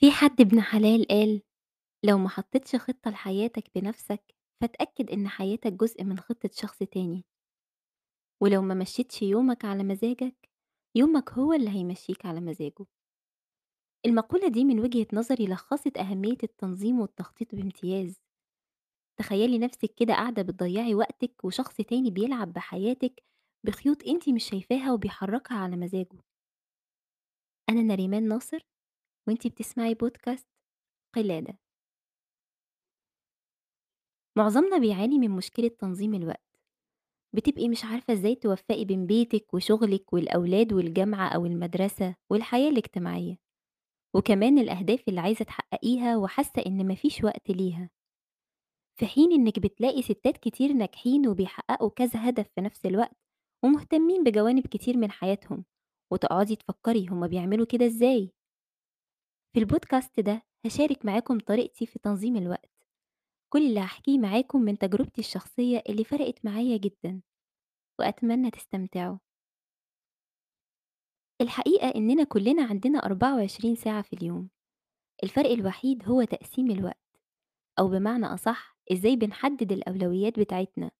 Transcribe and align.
في 0.00 0.10
حد 0.10 0.40
ابن 0.40 0.60
حلال 0.60 1.06
قال 1.10 1.42
لو 2.06 2.18
ما 2.18 2.28
حطيتش 2.28 2.76
خطة 2.76 3.10
لحياتك 3.10 3.70
بنفسك 3.74 4.34
فاتأكد 4.60 5.10
إن 5.10 5.28
حياتك 5.28 5.72
جزء 5.72 6.04
من 6.04 6.18
خطة 6.18 6.50
شخص 6.52 6.78
تاني. 6.78 7.24
ولو 8.42 8.62
ما 8.62 8.74
مشيتش 8.74 9.22
يومك 9.22 9.64
على 9.64 9.82
مزاجك 9.84 10.50
يومك 10.96 11.30
هو 11.32 11.52
اللي 11.52 11.70
هيمشيك 11.70 12.26
على 12.26 12.40
مزاجه. 12.40 12.86
المقولة 14.06 14.48
دي 14.48 14.64
من 14.64 14.80
وجهة 14.80 15.06
نظري 15.12 15.46
لخصت 15.46 15.98
أهمية 15.98 16.38
التنظيم 16.42 17.00
والتخطيط 17.00 17.54
بامتياز. 17.54 18.20
تخيلي 19.18 19.58
نفسك 19.58 19.94
كده 19.96 20.14
قاعدة 20.14 20.42
بتضيعي 20.42 20.94
وقتك 20.94 21.44
وشخص 21.44 21.76
تاني 21.76 22.10
بيلعب 22.10 22.52
بحياتك 22.52 23.22
بخيوط 23.66 24.04
انتي 24.06 24.32
مش 24.32 24.44
شايفاها 24.50 24.92
وبيحركها 24.92 25.56
على 25.58 25.76
مزاجه. 25.76 26.18
أنا 27.70 27.82
نريمان 27.82 28.28
ناصر 28.28 28.58
وانتي 29.30 29.48
بتسمعي 29.48 29.94
بودكاست 29.94 30.48
قلادة. 31.16 31.58
معظمنا 34.38 34.78
بيعاني 34.78 35.18
من 35.18 35.30
مشكلة 35.30 35.68
تنظيم 35.68 36.14
الوقت. 36.14 36.44
بتبقي 37.36 37.68
مش 37.68 37.84
عارفة 37.84 38.12
إزاي 38.14 38.34
توفّقي 38.34 38.84
بين 38.84 39.06
بيتِك 39.06 39.54
وشغلِك 39.54 40.12
والأولاد 40.12 40.72
والجامعة 40.72 41.28
أو 41.28 41.46
المدرسة 41.46 42.16
والحياة 42.30 42.70
الاجتماعية، 42.70 43.38
وكمان 44.16 44.58
الأهداف 44.58 45.08
اللي 45.08 45.20
عايزة 45.20 45.44
تحققيها 45.44 46.16
وحاسة 46.16 46.62
إن 46.66 46.88
ما 46.88 46.96
فيش 46.96 47.24
وقت 47.24 47.50
ليها، 47.50 47.90
في 49.00 49.06
حين 49.06 49.32
إنِّك 49.32 49.58
بتلاقي 49.58 50.02
ستات 50.02 50.36
كتير 50.38 50.72
ناجحين 50.72 51.28
وبيحققوا 51.28 51.90
كذا 51.90 52.28
هدف 52.28 52.48
في 52.54 52.60
نفس 52.60 52.86
الوقت، 52.86 53.16
ومهتمين 53.64 54.24
بجوانب 54.24 54.66
كتير 54.66 54.96
من 54.96 55.10
حياتهم، 55.10 55.64
وتقعدي 56.12 56.56
تفكّري 56.56 57.08
هُم 57.08 57.26
بيعملوا 57.26 57.66
كده 57.66 57.86
إزاي؟ 57.86 58.32
في 59.54 59.60
البودكاست 59.60 60.20
ده 60.20 60.42
هاشارك 60.64 61.04
معاكم 61.04 61.38
طريقتي 61.38 61.86
في 61.86 61.98
تنظيم 61.98 62.36
الوقت، 62.36 62.70
كل 63.52 63.66
اللي 63.66 63.80
هاحكيه 63.80 64.18
معاكم 64.18 64.62
من 64.62 64.78
تجربتي 64.78 65.20
الشخصية 65.20 65.82
اللي 65.88 66.04
فرقت 66.04 66.44
معايا 66.44 66.76
جدًا، 66.76 67.20
وأتمنى 68.00 68.50
تستمتعوا. 68.50 69.18
الحقيقة 71.40 71.88
إننا 71.88 72.24
كلنا 72.24 72.64
عندنا 72.64 72.98
24 72.98 73.74
ساعة 73.74 74.02
في 74.02 74.12
اليوم، 74.12 74.50
الفرق 75.22 75.50
الوحيد 75.50 76.08
هو 76.08 76.24
تقسيم 76.24 76.70
الوقت، 76.70 77.20
أو 77.78 77.88
بمعنى 77.88 78.26
أصح 78.26 78.76
إزاي 78.92 79.16
بنحدد 79.16 79.72
الأولويات 79.72 80.40
بتاعتنا. 80.40 80.90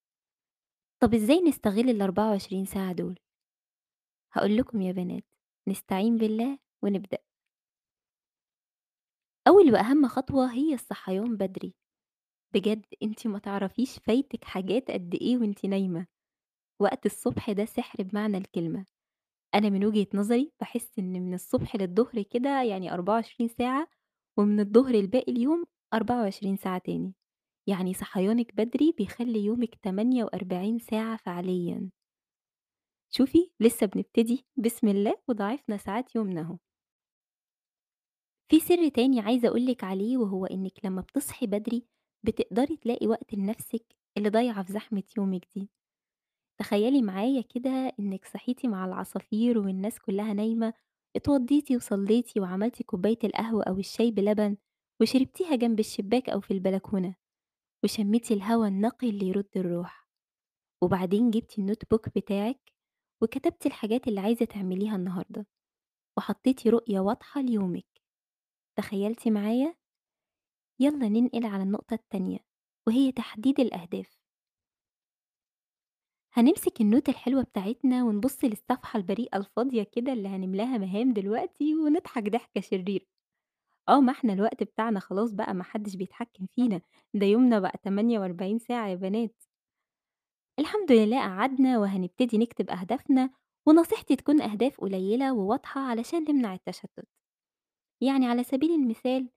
طب 1.03 1.15
إزاي 1.15 1.41
نستغل 1.41 1.89
ال24 1.91 2.65
ساعة 2.65 2.93
دول؟ 2.93 3.19
هاقول 4.33 4.57
لكم 4.57 4.81
يا 4.83 4.93
بنات، 4.93 5.25
نستعين 5.69 6.17
بالله 6.17 6.59
ونبدأ. 6.83 7.19
أول 9.49 9.73
وأهم 9.73 10.09
خطوة 10.09 10.53
هي 10.53 10.75
الصحيان 10.75 11.37
بدري، 11.37 11.75
بجد 12.55 12.87
أنتِ 13.03 13.27
ما 13.27 13.41
تعرفيش 13.41 13.99
فايتِك 13.99 14.45
حاجات 14.45 14.91
قد 14.91 15.15
إيه 15.23 15.39
وأنتِ 15.39 15.67
نايمة، 15.67 16.07
وقت 16.83 17.07
الصبح 17.07 17.53
ده 17.53 17.65
سحر 17.65 18.05
بمعنى 18.05 18.39
الكلمة. 18.39 18.87
أنا 19.55 19.71
من 19.71 19.87
وجهة 19.87 20.07
نظري 20.15 20.53
باحس 20.61 20.91
إن 21.01 21.13
من 21.23 21.35
الصبح 21.35 21.77
للضهر 21.77 22.23
كده 22.23 22.63
يعني 22.65 22.95
24 22.95 23.49
ساعة، 23.49 23.89
ومن 24.39 24.61
الضهر 24.61 24.97
لباقي 24.97 25.33
اليوم 25.33 25.65
24 25.95 26.57
ساعة 26.57 26.79
تاني، 26.79 27.15
يعني 27.69 27.95
صحيانِك 27.95 28.57
بدري 28.57 28.95
بيخلّي 28.99 29.45
يومِك 29.47 29.75
48 29.85 30.79
ساعة 30.79 31.17
فعليًا. 31.17 31.91
شوفي 33.11 33.51
لسه 33.61 33.87
بنبتدي 33.87 34.47
بسم 34.57 34.89
الله 34.89 35.15
وضاعفنا 35.29 35.77
ساعات 35.77 36.15
يومنا 36.17 36.41
أهو. 36.41 36.59
في 38.51 38.61
سر 38.61 38.89
تاني 38.89 39.21
عايزة 39.21 39.49
أقول 39.49 39.67
لِك 39.67 39.85
عليه 39.85 40.17
وهو 40.17 40.47
إنِّك 40.47 40.85
لمّا 40.85 41.01
بتصحي 41.03 41.47
بدري 41.47 41.85
بتقدري 42.27 42.77
تلاقي 42.77 43.07
وقت 43.07 43.35
لنفسِك 43.35 43.85
اللي 44.17 44.29
ضايعة 44.29 44.63
في 44.63 44.73
زحمة 44.73 45.03
يومِك 45.19 45.49
دي. 45.57 45.71
تخيلي 46.61 47.03
معايا 47.03 47.41
كده 47.43 47.93
إنِك 48.01 48.25
صحيتِ 48.25 48.67
مع 48.67 48.87
العصافير 48.87 49.59
والناس 49.59 49.99
كلها 50.01 50.33
نايمة، 50.33 50.75
اتوضيتِ 51.17 51.73
وصليتِ 51.73 52.39
وعملتِ 52.39 52.83
كوباية 52.83 53.19
القهوة 53.25 53.65
أو 53.65 53.79
الشاي 53.79 54.11
بلبن 54.11 54.57
وشربتيها 55.03 55.57
جنب 55.57 55.81
الشباك 55.81 56.31
أو 56.31 56.41
في 56.41 56.51
البلكونة، 56.51 57.15
وشميتِ 57.85 58.33
الهوا 58.33 58.69
النقي 58.69 59.11
اللي 59.11 59.27
يرد 59.29 59.49
الروح، 59.57 60.09
وبعدين 60.83 61.31
جبتِ 61.31 61.59
النوت 61.59 61.91
بوك 61.91 62.09
بتاعِك 62.19 62.73
وكتبتِ 63.23 63.67
الحاجات 63.67 64.09
اللي 64.09 64.21
عايزة 64.21 64.45
تعمليها 64.47 64.97
النهارده، 64.97 65.47
وحطيتِ 66.19 66.69
رؤية 66.69 67.01
واضحة 67.01 67.43
ليومِك، 67.43 67.87
تخيلتِ 68.77 69.29
معايا؟ 69.29 69.75
يلا 70.81 71.09
ننقل 71.09 71.47
على 71.47 71.63
النقطة 71.63 71.95
التانية 71.95 72.39
وهي 72.87 73.13
تحديد 73.13 73.61
الأهداف. 73.61 74.19
هنمسك 76.33 76.81
النوتة 76.81 77.11
الحلوة 77.11 77.43
بتاعتنا 77.43 78.05
ونبُص 78.05 78.45
للصفحة 78.45 78.97
البريئة 78.97 79.37
الفاضية 79.39 79.83
كده 79.83 80.13
اللي 80.13 80.29
هنملاها 80.29 80.79
مهام 80.79 81.13
دلوقتي 81.13 81.75
ونضحك 81.75 82.29
ضحكة 82.29 82.61
شريرة. 82.61 83.07
آه، 83.89 84.01
ما 84.01 84.13
إحنا 84.13 84.33
الوقت 84.33 84.63
بتاعنا 84.63 85.01
خلاص 85.01 85.33
بقى 85.33 85.55
ما 85.55 85.65
حدش 85.65 85.97
بيتحكم 85.97 86.47
فينا، 86.57 86.81
ده 87.15 87.27
يومنا 87.27 87.61
بقى 87.61 87.81
48 87.85 88.59
ساعة 88.59 88.89
يا 88.89 88.95
بنات. 88.95 89.45
الحمد 90.59 90.93
لله 90.93 91.21
قعدنا 91.21 91.79
وهنبتدي 91.79 92.39
نكتب 92.39 92.71
أهدافنا، 92.71 93.31
ونصيحتي 93.67 94.17
تكون 94.17 94.41
أهداف 94.43 94.81
قليلة 94.81 95.33
وواضحة 95.35 95.81
علشان 95.81 96.25
نمنع 96.25 96.55
التشتت. 96.55 97.09
يعني 98.01 98.27
على 98.27 98.45
سبيل 98.45 98.71
المثال 98.71 99.29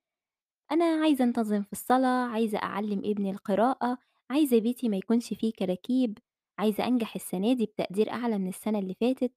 أنا 0.72 0.86
عايزة 1.04 1.24
أنتظم 1.26 1.64
في 1.64 1.74
الصلاة، 1.74 2.28
عايزة 2.30 2.58
أعلّم 2.58 3.00
ابني 3.06 3.32
القراءة، 3.32 3.98
عايزة 4.32 4.60
بيتي 4.60 4.90
ما 4.90 4.98
يكونش 4.98 5.34
فيه 5.34 5.54
كراكيب، 5.54 6.18
عايزة 6.60 6.88
أنجح 6.88 7.16
السنة 7.16 7.54
دي 7.54 7.66
بتقدير 7.66 8.12
أعلى 8.12 8.38
من 8.38 8.48
السنة 8.50 8.80
اللي 8.80 8.96
فاتت. 9.02 9.34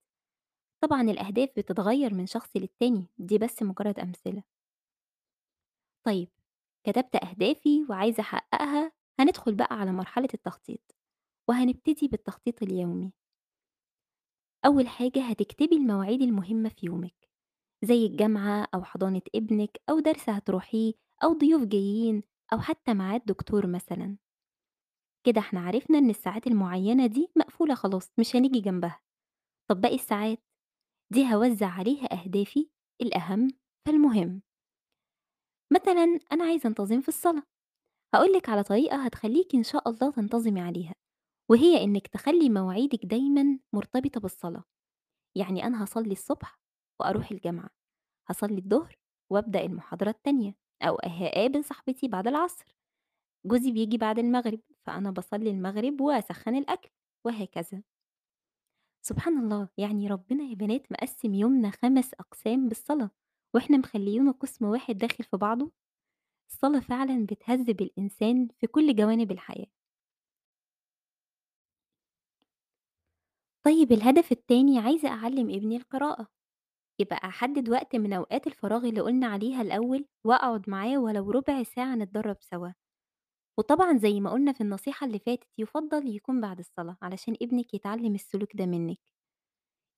طبعًا 0.85 1.03
الأهداف 1.03 1.51
بتتغيّر 1.59 2.15
من 2.15 2.27
شخص 2.27 2.51
للتاني، 2.57 3.09
دي 3.19 3.39
بس 3.39 3.63
مجرد 3.65 4.01
أمثلة. 4.01 4.45
طيب 6.07 6.29
كتبت 6.87 7.17
أهدافي 7.17 7.85
وعايزة 7.91 8.21
أحققها، 8.21 8.93
هندخل 9.21 9.55
بقى 9.55 9.81
على 9.81 9.93
مرحلة 9.93 10.29
التخطيط، 10.35 10.95
وهنبتدي 11.49 12.09
بالتخطيط 12.09 12.63
اليومي. 12.63 13.13
أول 14.67 14.89
حاجة 14.89 15.23
هتكتبي 15.23 15.77
المواعيد 15.77 16.23
المهمة 16.23 16.69
في 16.69 16.87
يومِك، 16.87 17.26
زي 17.85 18.07
الجامعة 18.07 18.69
أو 18.75 18.85
حضانة 18.85 19.23
ابنِك 19.35 19.81
أو 19.91 20.01
درس 20.01 20.29
هتروحيه 20.31 20.93
أو 21.25 21.33
ضيوف 21.33 21.63
جايين 21.65 22.23
أو 22.53 22.59
حتى 22.61 22.95
ميعاد 22.95 23.23
دكتور 23.27 23.67
مثلًا. 23.67 24.17
كده 25.27 25.41
إحنا 25.41 25.61
عرفنا 25.61 25.99
إن 25.99 26.11
الساعات 26.11 26.47
المعينة 26.47 27.07
دي 27.07 27.29
مقفولة 27.37 27.75
خلاص 27.75 28.11
مش 28.19 28.37
هنيجي 28.37 28.61
جنبها. 28.61 29.01
طب 29.71 29.81
باقي 29.81 29.95
الساعات؟ 29.95 30.39
دي 31.13 31.25
هاوزّع 31.27 31.69
عليها 31.69 32.23
أهدافي 32.25 32.71
الأهم 33.03 33.49
فالمهم. 33.89 34.43
مثلًا 35.73 36.19
أنا 36.33 36.45
عايزة 36.45 36.69
أنتظم 36.69 37.01
في 37.01 37.09
الصلاة، 37.09 37.43
هاقول 38.15 38.33
لِك 38.33 38.49
على 38.49 38.63
طريقة 38.65 38.97
هتخلّيكِ 39.07 39.55
إن 39.55 39.63
شاء 39.63 39.91
الله 39.91 40.13
تنتظمي 40.13 40.61
عليها، 40.61 40.95
وهي 41.51 41.85
إنِّك 41.85 42.07
تخلّي 42.09 42.51
مواعيدِك 42.51 43.07
دايمًا 43.07 43.61
مرتبطة 43.75 44.21
بالصلاة. 44.21 44.65
يعني 45.37 45.65
أنا 45.67 45.83
هاصلّي 45.83 46.13
الصبح 46.13 46.61
وأروح 47.01 47.31
الجامعة، 47.31 47.71
هاصلّي 48.31 48.59
الضهر 48.59 48.99
وأبدأ 49.31 49.65
المحاضرة 49.67 50.11
التانية، 50.11 50.55
أو 50.83 50.99
هاقابل 51.05 51.65
صاحبتي 51.65 52.09
بعد 52.09 52.29
العصر، 52.29 52.77
جوزي 53.47 53.73
بييجي 53.73 53.99
بعد 53.99 54.19
المغرب، 54.19 54.61
فأنا 54.87 55.13
باصلّي 55.13 55.51
المغرب 55.51 56.03
وأسخّن 56.03 56.57
الأكل، 56.57 56.91
وهكذا. 57.27 57.83
سبحان 59.03 59.39
الله، 59.39 59.69
يعني 59.79 60.09
ربنا 60.09 60.45
يا 60.45 60.55
بنات 60.55 60.93
مقسّم 60.93 61.35
يومنا 61.35 61.71
5 61.71 62.15
أقسام 62.21 62.69
بالصلاة، 62.69 63.11
وإحنا 63.55 63.77
مخلّيينه 63.77 64.33
قسم 64.33 64.65
واحد 64.65 64.99
داخل 64.99 65.25
في 65.25 65.37
بعضه! 65.37 65.73
الصلاة 66.53 66.81
فعلًا 66.81 67.27
بتهذِّب 67.27 67.83
الإنسان 67.83 68.49
في 68.61 68.67
كل 68.67 68.97
جوانب 68.97 69.33
الحياة. 69.33 69.67
طيب 73.65 73.93
الهدف 73.93 74.33
التاني 74.33 74.79
عايزة 74.79 75.09
أعلّم 75.09 75.51
ابني 75.51 75.77
القراءة. 75.77 76.29
يبقى 77.01 77.17
أحدد 77.25 77.69
وقت 77.69 77.97
من 77.97 78.13
أوقات 78.13 78.47
الفراغ 78.47 78.85
اللي 78.89 79.01
قُلنا 79.01 79.27
عليها 79.27 79.63
الأول، 79.63 80.07
وأقعد 80.27 80.71
معاه 80.71 80.99
ولو 80.99 81.31
ربع 81.31 81.63
ساعة 81.63 81.95
نتدرب 81.95 82.37
سوا، 82.41 82.69
وطبعًا 83.59 83.99
زي 83.99 84.21
ما 84.21 84.31
قُلنا 84.31 84.53
في 84.53 84.61
النصيحة 84.63 85.07
اللي 85.07 85.19
فاتت 85.19 85.49
يُفضّل 85.59 86.09
يكون 86.17 86.41
بعد 86.41 86.59
الصلاة، 86.59 86.97
علشان 87.03 87.37
ابنِك 87.43 87.75
يتعلم 87.75 88.15
السلوك 88.15 88.57
ده 88.57 88.67
منِّك. 88.67 89.01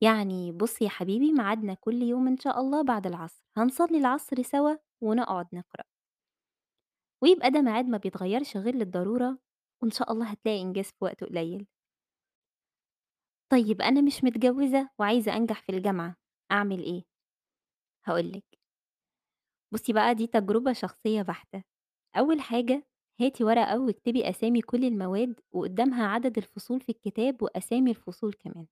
يعني 0.02 0.52
بُص 0.52 0.82
يا 0.82 0.88
حبيبي 0.88 1.32
ميعادنا 1.32 1.74
كل 1.74 2.02
يوم 2.02 2.28
إن 2.28 2.36
شاء 2.38 2.60
الله 2.60 2.82
بعد 2.82 3.06
العصر، 3.06 3.42
هنصلي 3.56 3.98
العصر 3.98 4.42
سوا 4.42 4.76
ونقعد 5.02 5.46
نقرأ. 5.52 5.84
ويبقى 7.22 7.50
ده 7.50 7.60
ميعاد 7.62 7.84
ما 7.88 7.98
بيتغيّرش 7.98 8.56
غير 8.56 8.74
للضرورة، 8.74 9.38
وإن 9.82 9.90
شاء 9.90 10.12
الله 10.12 10.26
هتلاقي 10.26 10.62
إنجاز 10.62 10.84
في 10.86 11.04
وقت 11.04 11.24
قليل. 11.24 11.66
طيب 13.52 13.82
أنا 13.82 14.00
مش 14.00 14.24
متجوزة 14.24 14.88
وعايزة 14.98 15.36
أنجح 15.36 15.62
في 15.62 15.72
الجامعة، 15.72 16.16
أعمل 16.52 16.80
إيه؟ 16.82 17.04
هاقول 18.04 18.32
لِك. 18.32 18.58
بُصّي 19.72 19.92
بقى 19.92 20.14
دي 20.14 20.26
تجربة 20.26 20.72
شخصية 20.72 21.22
بحتة، 21.22 21.62
أول 22.16 22.40
حاجة 22.40 22.86
هاتي 23.20 23.44
ورقة 23.44 23.80
واكتبي 23.80 24.28
أسامي 24.30 24.60
كل 24.62 24.84
المواد 24.84 25.40
وقدامها 25.52 26.06
عدد 26.06 26.38
الفصول 26.38 26.80
في 26.80 26.88
الكتاب 26.88 27.42
وأسامي 27.42 27.90
الفصول 27.90 28.32
كمان، 28.34 28.66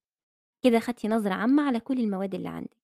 كده 0.64 0.81
خدتِ 0.81 1.06
نظرة 1.06 1.34
عامة 1.34 1.62
على 1.62 1.81
كل 1.81 2.00
المواد 2.00 2.34
اللي 2.37 2.49
عندِك. 2.49 2.78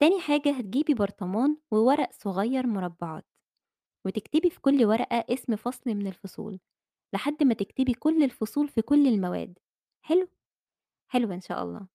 تاني 0.00 0.20
حاجة 0.20 0.52
هتجيبي 0.52 0.94
برطمان 0.94 1.58
وورق 1.72 2.10
صغير 2.12 2.68
مربعات، 2.68 3.26
وتكتبي 4.06 4.50
في 4.50 4.60
كل 4.60 4.86
ورقة 4.86 5.24
اسم 5.30 5.56
فصل 5.56 5.90
من 5.90 6.06
الفصول، 6.06 6.60
لحد 7.14 7.44
ما 7.44 7.54
تكتبي 7.54 7.94
كل 7.94 8.24
الفصول 8.24 8.68
في 8.68 8.82
كل 8.82 9.08
المواد، 9.08 9.58
حلو؟ 10.02 10.28
حلو 11.08 11.32
إن 11.32 11.40
شاء 11.42 11.64
الله. 11.64 11.88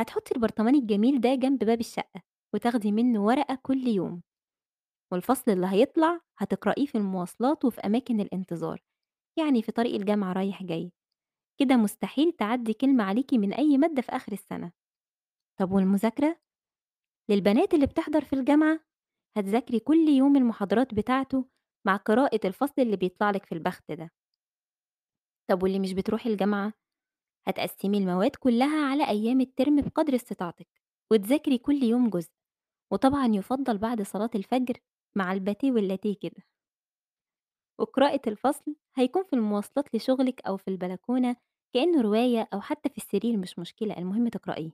هتحطي 0.00 0.34
البرطمان 0.34 0.74
الجميل 0.74 1.20
ده 1.20 1.34
جنب 1.34 1.64
باب 1.64 1.80
الشقة، 1.80 2.22
وتاخدي 2.54 2.92
منه 2.92 3.24
ورقة 3.24 3.58
كل 3.62 3.88
يوم، 3.88 4.22
والفصل 5.12 5.52
اللي 5.52 5.66
هيطلع 5.70 6.20
هتقرأيه 6.38 6.86
في 6.86 6.98
المواصلات 6.98 7.64
وفي 7.64 7.80
أماكن 7.80 8.20
الانتظار، 8.20 8.82
يعني 9.38 9.62
في 9.62 9.72
طريق 9.72 9.94
الجامعة 9.94 10.32
رايح 10.32 10.62
جاي، 10.62 10.92
كده 11.60 11.76
مستحيل 11.76 12.32
تعدّي 12.32 12.74
كلمة 12.74 13.04
عليكِ 13.04 13.34
من 13.34 13.52
أي 13.54 13.78
مادة 13.78 14.02
في 14.02 14.12
آخر 14.12 14.32
السنة. 14.32 14.72
طب 15.60 15.72
والمذاكرة؟ 15.72 16.40
للبنات 17.30 17.74
اللي 17.74 17.86
بتحضر 17.86 18.24
في 18.24 18.32
الجامعة، 18.32 18.80
هتذاكري 19.38 19.80
كل 19.80 20.08
يوم 20.08 20.36
المحاضرات 20.36 20.94
بتاعته 20.94 21.46
مع 21.86 21.96
قراءة 21.96 22.48
الفصل 22.48 22.82
اللي 22.82 22.96
بيطلع 22.96 23.30
لِك 23.30 23.44
في 23.46 23.52
البخت 23.52 23.92
ده. 23.92 24.10
طب 25.50 25.62
واللي 25.62 25.78
مش 25.78 25.92
بتروحي 25.92 26.30
الجامعة، 26.30 26.72
هتقسّمي 27.48 27.98
المواد 27.98 28.36
كلها 28.36 28.86
على 28.90 29.08
أيام 29.08 29.40
الترم 29.40 29.80
بقدر 29.80 30.14
استطاعتِك، 30.14 30.68
وتذاكري 31.12 31.58
كل 31.58 31.82
يوم 31.82 32.10
جزء. 32.10 32.30
وطبعًا 32.92 33.26
يُفضّل 33.34 33.78
بعد 33.78 34.02
صلاة 34.02 34.30
الفجر 34.34 34.74
مع 35.16 35.32
الباتيه 35.32 35.72
واللاتيه 35.72 36.16
كده، 36.22 36.44
وقراءة 37.80 38.20
الفصل 38.28 38.76
هيكون 38.96 39.22
في 39.24 39.32
المواصلات 39.32 39.94
لشغلِك 39.94 40.40
أو 40.46 40.56
في 40.56 40.68
البلكونة 40.68 41.36
كإنه 41.74 42.00
رواية 42.00 42.48
أو 42.54 42.60
حتى 42.60 42.88
في 42.88 42.96
السرير 42.98 43.36
مش 43.36 43.58
مشكلة، 43.58 43.98
المهم 43.98 44.28
تقرأيه. 44.28 44.72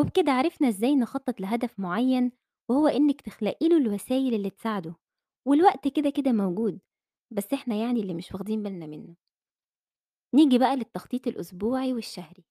وبكده 0.00 0.32
عرفنا 0.32 0.68
إزاي 0.68 0.96
نخطط 0.96 1.40
لهدف 1.40 1.80
معين 1.80 2.32
وهو 2.70 2.86
إنِّك 2.88 3.20
تخلقي 3.20 3.68
له 3.68 3.76
الوسايل 3.76 4.34
اللي 4.34 4.50
تساعده، 4.50 4.94
والوقت 5.48 5.88
كده، 5.88 6.10
كده 6.10 6.32
موجود، 6.32 6.78
بس 7.30 7.52
إحنا 7.52 7.74
يعني 7.74 8.00
اللي 8.00 8.14
مش 8.14 8.32
واخدين 8.32 8.62
بالنا 8.62 8.86
منه. 8.86 9.14
نيجي 10.34 10.58
بقى 10.58 10.76
للتخطيط 10.76 11.26
الأسبوعي 11.26 11.92
والشهري. 11.94 12.44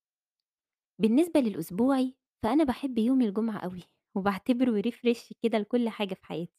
بالنسبة 1.02 1.40
للأسبوعي، 1.40 2.16
فأنا 2.44 2.64
باحب 2.64 2.98
يوم 2.98 3.22
الجمعة 3.22 3.58
أوي، 3.58 3.84
وباعتبره 4.16 4.82
refresh 4.82 5.34
كده 5.44 5.58
لكل 5.58 5.90
حاجة 5.90 6.14
في 6.14 6.26
حياتي. 6.26 6.54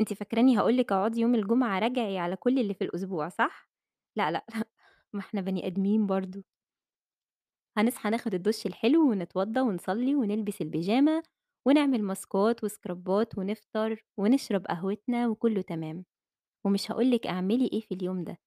أنتِ 0.00 0.12
فاكراني 0.14 0.58
هاقول 0.58 0.76
لِك 0.76 0.92
اقعدي 0.92 1.20
يوم 1.20 1.34
الجمعة 1.34 1.78
راجعي 1.78 2.18
على 2.18 2.36
كل 2.36 2.58
اللي 2.58 2.74
في 2.74 2.84
الأسبوع 2.84 3.28
صح؟ 3.28 3.70
لأ، 4.16 4.30
لأ، 4.30 4.46
ما 5.14 5.20
إحنا 5.20 5.40
بني 5.40 5.66
آدمين 5.66 6.06
برضه. 6.06 6.44
هنصحى 7.76 8.10
ناخد 8.10 8.34
الدُش 8.34 8.66
الحلو 8.66 9.10
ونتوضّى 9.10 9.60
ونصلّي 9.60 10.14
ونلبس 10.14 10.60
البيجامة 10.62 11.22
ونعمل 11.66 12.02
ماسكات 12.02 12.64
وسكرابات 12.64 13.38
ونفطر 13.38 14.04
ونشرب 14.18 14.66
قهوتنا 14.66 15.28
وكُلّه 15.28 15.60
تمام. 15.62 16.04
ومش 16.66 16.90
هاقول 16.92 17.10
لِك 17.10 17.26
أعملي 17.26 17.66
إيه 17.74 17.80
في 17.80 17.94
اليوم 17.94 18.24
ده، 18.24 18.38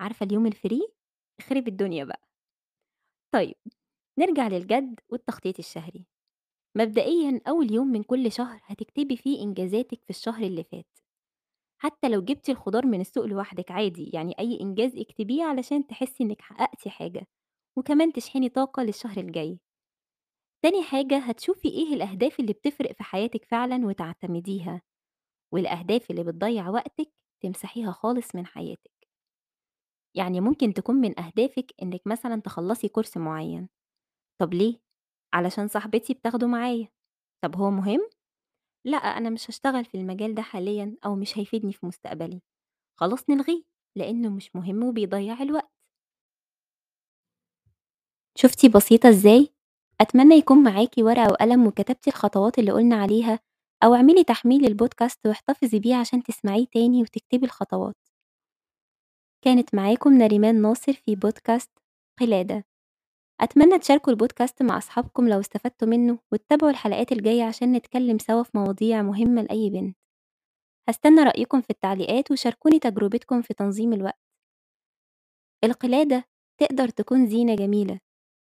عارفة 0.00 0.26
اليوم 0.26 0.50
الfree؟ 0.50 0.92
اخربي 1.40 1.70
الدنيا 1.70 2.04
بقى. 2.04 2.20
طيب، 3.34 3.54
نرجع 4.18 4.48
للجد 4.48 5.00
والتخطيط 5.08 5.58
الشهري. 5.58 6.06
مبدئيًا 6.76 7.40
أول 7.48 7.72
يوم 7.74 7.88
من 7.88 8.02
كل 8.02 8.32
شهر 8.32 8.60
هتكتبي 8.64 9.16
فيه 9.16 9.42
إنجازاتِك 9.42 10.04
في 10.04 10.10
الشهر 10.10 10.42
اللي 10.44 10.64
فات. 10.64 10.86
حتى 11.82 12.08
لو 12.08 12.22
جبتِ 12.22 12.50
الخضار 12.50 12.86
من 12.86 13.00
السوق 13.00 13.24
لوحدِك 13.26 13.70
عادي، 13.72 14.10
يعني 14.14 14.34
أي 14.40 14.60
إنجاز 14.62 14.96
اكتبيه 14.96 15.44
علشان 15.44 15.86
تحسّي 15.86 16.24
إنِّك 16.24 16.42
حققتِ 16.42 16.88
حاجة، 16.88 17.26
وكمان 17.78 18.12
تشحني 18.12 18.48
طاقة 18.48 18.82
للشهر 18.82 19.18
الجاي. 19.18 19.58
تاني 20.62 20.82
حاجة 20.82 21.18
هتشوفي 21.18 21.68
إيه 21.68 21.94
الأهداف 21.94 22.40
اللي 22.40 22.52
بتفرق 22.52 22.92
في 22.92 23.02
حياتِك 23.04 23.44
فعلًا 23.44 23.86
وتعتمديها، 23.86 24.82
والأهداف 25.52 26.10
اللي 26.10 26.24
بتضيّع 26.24 26.68
وقتِك 26.70 27.10
تمسحيها 27.42 27.92
خالص 27.92 28.34
من 28.34 28.46
حياتِك. 28.46 28.97
يعني 30.18 30.40
ممكن 30.42 30.74
تكون 30.74 30.96
من 30.96 31.20
أهدافِك 31.20 31.74
إنِّك 31.82 32.02
مثلًا 32.06 32.42
تخلّصي 32.42 32.88
كورس 32.88 33.18
معيّن، 33.18 33.68
طب 34.40 34.54
ليه؟ 34.54 34.80
علشان 35.34 35.68
صاحبتي 35.68 36.14
بتاخده 36.14 36.46
معايا، 36.48 36.88
طب 37.44 37.56
هو 37.56 37.70
مهم؟ 37.72 38.00
لأ، 38.86 38.98
أنا 38.98 39.30
مش 39.30 39.50
هاشتغل 39.50 39.84
في 39.84 39.96
المجال 39.98 40.34
ده 40.36 40.42
حاليًا 40.42 40.96
أو 41.06 41.16
مش 41.16 41.38
هيفيدني 41.38 41.74
في 41.74 41.86
مستقبلي. 41.86 42.42
خلاص 43.00 43.30
نلغيه، 43.30 43.64
لإنه 43.98 44.30
مش 44.30 44.56
مهم 44.56 44.84
وبيضيّع 44.84 45.42
الوقت. 45.42 45.72
شُفتِ 48.38 48.66
بسيطة 48.66 49.08
إزاي؟ 49.08 49.48
أتمنى 50.00 50.34
يكون 50.34 50.62
معاكِ 50.62 50.90
ورقة 50.98 51.28
وقلم 51.32 51.66
وكتبتِ 51.66 52.08
الخطوات 52.08 52.58
اللي 52.58 52.70
قُلنا 52.72 52.96
عليها، 52.96 53.38
أو 53.84 53.94
اعملي 53.94 54.24
تحميل 54.24 54.62
للبودكاست 54.62 55.26
واحتفظي 55.26 55.78
بيه 55.80 55.94
عشان 55.96 56.22
تسمعيه 56.22 56.66
تاني 56.72 57.02
وتكتبي 57.02 57.46
الخطوات. 57.46 57.96
كانت 59.44 59.74
معاكم 59.74 60.12
نريمان 60.12 60.62
ناصر 60.62 60.92
في 60.92 61.16
بودكاست 61.16 61.70
قلادة. 62.20 62.64
أتمنى 63.40 63.78
تشاركوا 63.78 64.12
البودكاست 64.12 64.62
مع 64.62 64.78
أصحابكم 64.78 65.28
لو 65.28 65.40
استفدتوا 65.40 65.88
منه، 65.88 66.18
وتتابعوا 66.32 66.70
الحلقات 66.70 67.12
الجاية 67.12 67.44
عشان 67.44 67.72
نتكلم 67.72 68.18
سوا 68.18 68.42
في 68.42 68.50
مواضيع 68.54 69.02
مهمة 69.02 69.42
لأي 69.42 69.70
بنت. 69.70 69.96
هاستنى 70.88 71.22
رأيكم 71.22 71.60
في 71.60 71.70
التعليقات 71.70 72.30
وشاركوني 72.30 72.78
تجربتكم 72.78 73.42
في 73.42 73.54
تنظيم 73.54 73.92
الوقت. 73.92 74.18
القلادة 75.64 76.24
تقدر 76.60 76.88
تكون 76.88 77.26
زينة 77.26 77.56
جميلة، 77.56 78.00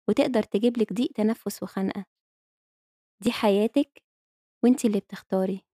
وتقدر 0.09 0.43
تجيب 0.43 0.77
لِك 0.77 0.93
ضيق 0.93 1.11
تنفس 1.11 1.63
وخنقة. 1.63 2.05
دي 3.23 3.31
حياتِك 3.31 4.03
وأنتِ 4.63 4.85
اللي 4.85 4.99
بتختاري. 4.99 5.66